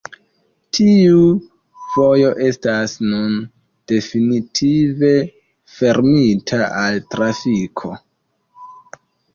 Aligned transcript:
Tiu 0.75 1.19
vojo 1.97 2.31
estas 2.47 2.95
nun 3.11 3.37
definitive 3.93 5.13
fermita 5.77 6.65
al 6.83 7.01
trafiko. 7.15 7.97